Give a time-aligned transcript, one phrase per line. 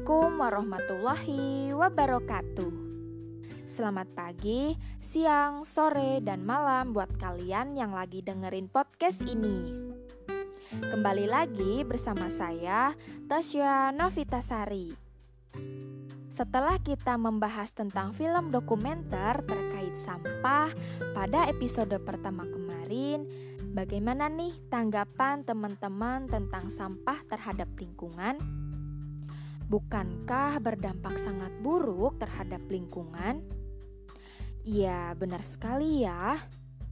[0.00, 2.72] Assalamualaikum warahmatullahi wabarakatuh.
[3.68, 9.76] Selamat pagi, siang, sore, dan malam buat kalian yang lagi dengerin podcast ini.
[10.72, 12.96] Kembali lagi bersama saya,
[13.28, 14.88] Tasya Novitasari.
[16.32, 20.72] Setelah kita membahas tentang film dokumenter terkait sampah
[21.12, 23.28] pada episode pertama kemarin,
[23.76, 28.59] bagaimana nih tanggapan teman-teman tentang sampah terhadap lingkungan?
[29.70, 33.38] Bukankah berdampak sangat buruk terhadap lingkungan?
[34.66, 36.42] Ya, benar sekali ya.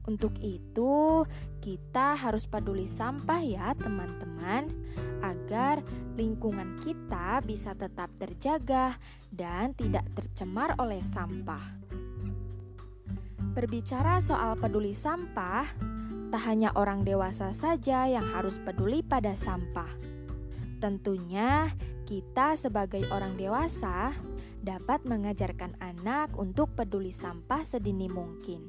[0.07, 1.27] Untuk itu,
[1.59, 4.71] kita harus peduli sampah ya, teman-teman,
[5.19, 5.83] agar
[6.15, 8.95] lingkungan kita bisa tetap terjaga
[9.27, 11.61] dan tidak tercemar oleh sampah.
[13.59, 15.67] Berbicara soal peduli sampah,
[16.31, 19.91] tak hanya orang dewasa saja yang harus peduli pada sampah.
[20.79, 21.67] Tentunya,
[22.09, 24.17] kita sebagai orang dewasa
[24.65, 28.65] dapat mengajarkan anak untuk peduli sampah sedini mungkin.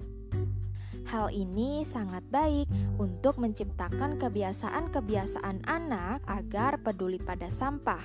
[1.09, 2.69] Hal ini sangat baik
[3.01, 8.05] untuk menciptakan kebiasaan-kebiasaan anak agar peduli pada sampah,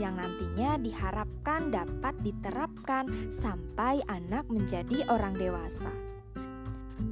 [0.00, 5.92] yang nantinya diharapkan dapat diterapkan sampai anak menjadi orang dewasa.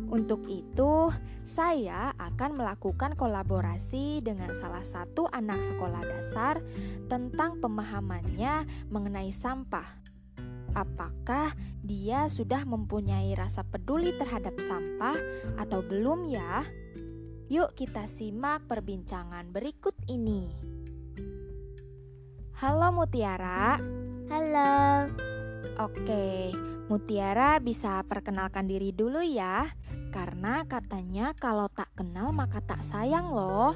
[0.09, 1.13] Untuk itu,
[1.45, 6.61] saya akan melakukan kolaborasi dengan salah satu anak sekolah dasar
[7.09, 9.89] tentang pemahamannya mengenai sampah.
[10.77, 15.17] Apakah dia sudah mempunyai rasa peduli terhadap sampah
[15.57, 16.61] atau belum ya?
[17.49, 20.53] Yuk kita simak perbincangan berikut ini.
[22.61, 23.81] Halo Mutiara.
[24.29, 25.09] Halo.
[25.81, 26.53] Oke,
[26.87, 29.67] Mutiara bisa perkenalkan diri dulu ya.
[30.15, 33.75] Karena katanya kalau tak kenal maka tak sayang loh.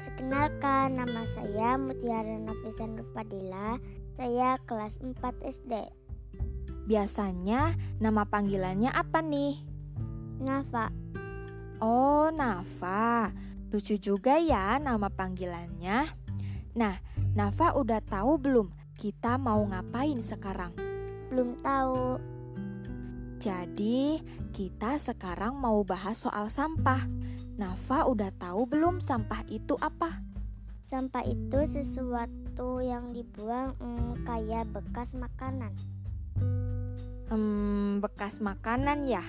[0.00, 3.76] Perkenalkan, nama saya Mutiara Nafisa Nurfadila.
[4.16, 5.72] Saya kelas 4 SD.
[6.88, 9.60] Biasanya nama panggilannya apa nih?
[10.40, 10.88] Nafa.
[11.84, 13.34] Oh, Nafa.
[13.68, 16.08] Lucu juga ya nama panggilannya.
[16.72, 16.94] Nah,
[17.36, 20.72] Nafa udah tahu belum kita mau ngapain sekarang?
[21.28, 22.35] Belum tahu.
[23.46, 24.18] Jadi,
[24.50, 27.06] kita sekarang mau bahas soal sampah.
[27.54, 30.18] Nafa udah tahu belum sampah itu apa?
[30.90, 35.70] Sampah itu sesuatu yang dibuang hmm, kayak bekas makanan.
[37.30, 39.22] Hmm, bekas makanan ya.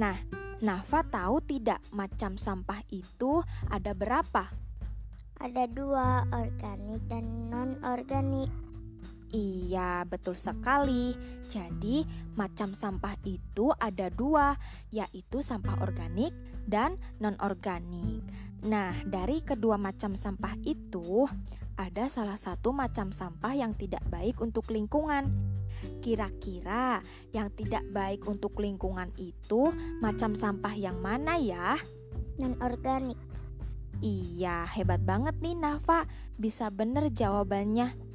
[0.00, 0.16] Nah,
[0.64, 4.48] Nafa tahu tidak macam sampah itu ada berapa?
[5.44, 8.48] Ada dua, organik dan non-organik.
[9.32, 11.16] Iya, betul sekali.
[11.48, 12.04] Jadi,
[12.36, 14.60] macam sampah itu ada dua,
[14.92, 16.36] yaitu sampah organik
[16.68, 18.20] dan non-organik.
[18.68, 21.24] Nah, dari kedua macam sampah itu,
[21.80, 25.32] ada salah satu macam sampah yang tidak baik untuk lingkungan.
[26.04, 27.00] Kira-kira
[27.32, 29.72] yang tidak baik untuk lingkungan itu
[30.04, 31.80] macam sampah yang mana ya?
[32.36, 33.16] Non-organik.
[34.04, 36.04] Iya, hebat banget nih Nafa,
[36.36, 38.11] bisa bener jawabannya.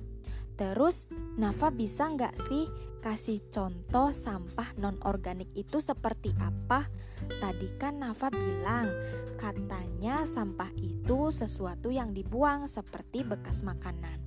[0.57, 1.05] Terus
[1.37, 2.65] Nafa bisa nggak sih
[3.05, 6.89] kasih contoh sampah non-organik itu seperti apa?
[7.37, 8.89] Tadi kan Nafa bilang
[9.37, 14.17] katanya sampah itu sesuatu yang dibuang seperti bekas makanan.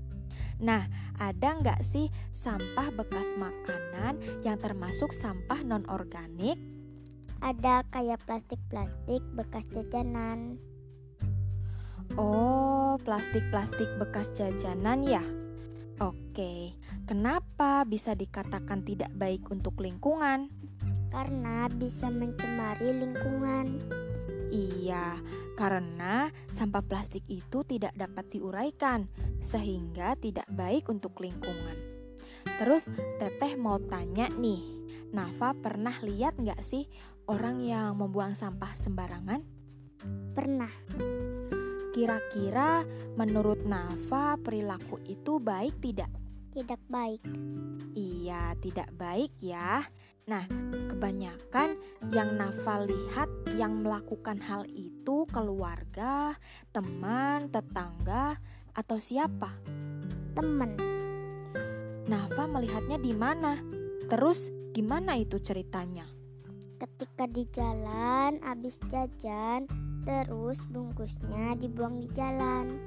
[0.62, 0.86] Nah,
[1.18, 6.60] ada nggak sih sampah bekas makanan yang termasuk sampah non-organik?
[7.40, 10.60] Ada kayak plastik-plastik bekas jajanan.
[12.20, 15.24] Oh, plastik-plastik bekas jajanan ya?
[16.40, 16.72] Oke,
[17.04, 20.48] kenapa bisa dikatakan tidak baik untuk lingkungan?
[21.12, 23.76] Karena bisa mencemari lingkungan.
[24.48, 25.20] Iya,
[25.60, 29.04] karena sampah plastik itu tidak dapat diuraikan,
[29.44, 31.76] sehingga tidak baik untuk lingkungan.
[32.56, 32.88] Terus,
[33.20, 34.64] Teteh mau tanya nih,
[35.12, 36.88] Nafa pernah lihat nggak sih
[37.28, 39.44] orang yang membuang sampah sembarangan?
[40.32, 40.72] Pernah.
[41.92, 42.88] Kira-kira
[43.20, 46.19] menurut Nafa perilaku itu baik tidak?
[46.50, 47.22] Tidak baik.
[47.94, 49.86] Iya, tidak baik ya.
[50.26, 50.46] Nah,
[50.90, 51.78] kebanyakan
[52.14, 56.34] yang Nafa lihat yang melakukan hal itu keluarga,
[56.74, 58.38] teman, tetangga,
[58.74, 59.50] atau siapa?
[60.34, 60.78] Teman.
[62.06, 63.58] Nafa melihatnya di mana?
[64.10, 66.06] Terus gimana itu ceritanya?
[66.78, 69.68] Ketika di jalan, habis jajan,
[70.04, 72.80] Terus bungkusnya dibuang di jalan.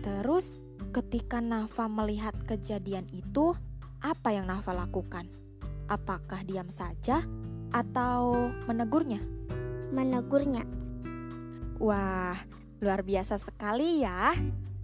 [0.00, 0.56] Terus
[0.90, 3.54] ketika Nafa melihat kejadian itu,
[4.02, 5.30] apa yang Nafa lakukan?
[5.86, 7.22] Apakah diam saja
[7.70, 9.22] atau menegurnya?
[9.94, 10.66] Menegurnya.
[11.78, 12.34] Wah,
[12.82, 14.34] luar biasa sekali ya.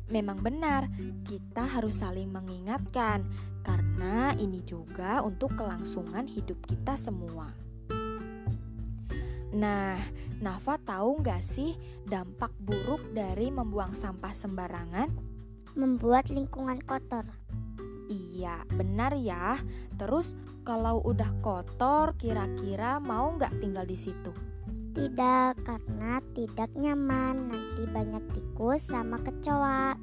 [0.09, 0.89] memang benar,
[1.29, 3.29] kita harus saling mengingatkan,
[3.61, 7.53] karena ini juga untuk kelangsungan hidup kita semua.
[9.53, 10.01] Nah,
[10.41, 11.77] Nafa tahu nggak sih
[12.09, 15.09] dampak buruk dari membuang sampah sembarangan?
[15.79, 17.23] Membuat lingkungan kotor.
[18.11, 19.63] Iya, benar ya.
[19.95, 20.35] Terus
[20.67, 24.35] kalau udah kotor, kira-kira mau nggak tinggal di situ?
[24.99, 27.55] Tidak, karena tidak nyaman.
[27.55, 29.95] Nanti banyak tikus sama kecoa.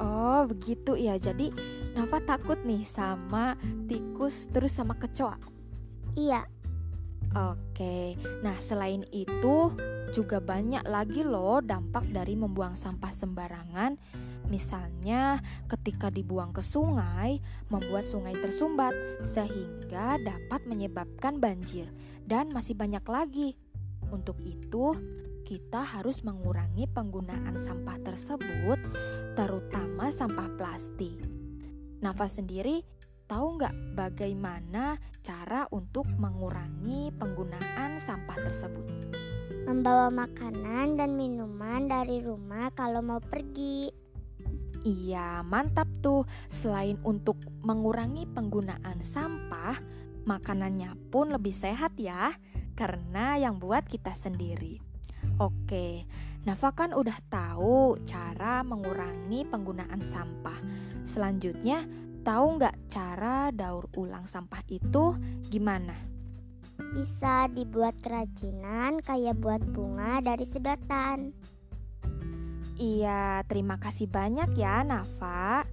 [0.00, 1.20] Oh, begitu ya.
[1.20, 1.52] Jadi
[1.92, 3.52] Nafa takut nih sama
[3.84, 5.36] tikus terus sama kecoa.
[6.16, 6.48] Iya.
[7.32, 8.16] Oke.
[8.40, 9.72] Nah, selain itu
[10.12, 13.96] juga banyak lagi loh dampak dari membuang sampah sembarangan.
[14.50, 15.38] Misalnya,
[15.70, 17.38] ketika dibuang ke sungai,
[17.70, 21.86] membuat sungai tersumbat sehingga dapat menyebabkan banjir
[22.26, 23.54] dan masih banyak lagi.
[24.12, 24.92] Untuk itu,
[25.42, 28.78] kita harus mengurangi penggunaan sampah tersebut,
[29.34, 31.18] terutama sampah plastik.
[32.02, 32.82] Nafas sendiri
[33.30, 39.12] tahu nggak bagaimana cara untuk mengurangi penggunaan sampah tersebut?
[39.62, 44.01] Membawa makanan dan minuman dari rumah kalau mau pergi.
[44.82, 46.26] Iya, mantap tuh.
[46.50, 49.78] Selain untuk mengurangi penggunaan sampah,
[50.26, 52.34] makanannya pun lebih sehat ya
[52.74, 54.82] karena yang buat kita sendiri.
[55.38, 56.02] Oke,
[56.42, 60.58] Nafa kan udah tahu cara mengurangi penggunaan sampah.
[61.06, 61.86] Selanjutnya,
[62.26, 65.14] tahu nggak cara daur ulang sampah itu
[65.46, 65.94] gimana?
[66.92, 71.30] Bisa dibuat kerajinan kayak buat bunga dari sedotan.
[72.80, 75.68] Iya, terima kasih banyak ya Nafa.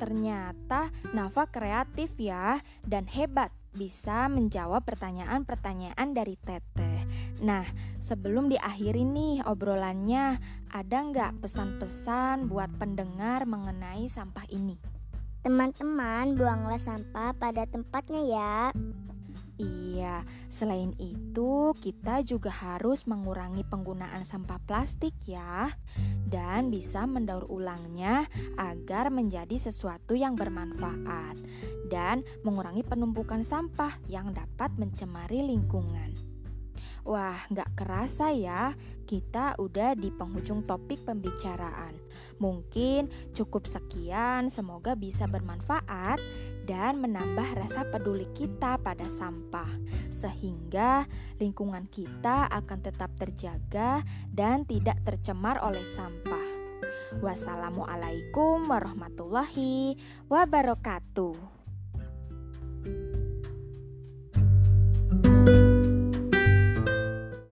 [0.00, 7.02] Ternyata Nafa kreatif ya dan hebat bisa menjawab pertanyaan-pertanyaan dari Teteh.
[7.42, 7.66] Nah,
[7.98, 10.38] sebelum diakhiri nih obrolannya,
[10.70, 14.78] ada nggak pesan-pesan buat pendengar mengenai sampah ini?
[15.44, 18.56] Teman-teman, buanglah sampah pada tempatnya ya.
[19.54, 25.70] Iya, selain itu kita juga harus mengurangi penggunaan sampah plastik ya
[26.26, 28.26] dan bisa mendaur ulangnya
[28.58, 31.38] agar menjadi sesuatu yang bermanfaat
[31.86, 36.34] dan mengurangi penumpukan sampah yang dapat mencemari lingkungan.
[37.04, 38.72] Wah, nggak kerasa ya,
[39.04, 41.92] kita udah di penghujung topik pembicaraan.
[42.40, 46.16] Mungkin cukup sekian, semoga bisa bermanfaat
[46.64, 49.68] dan menambah rasa peduli kita pada sampah,
[50.08, 51.04] sehingga
[51.38, 54.02] lingkungan kita akan tetap terjaga
[54.32, 56.48] dan tidak tercemar oleh sampah.
[57.22, 59.94] Wassalamualaikum warahmatullahi
[60.26, 61.53] wabarakatuh.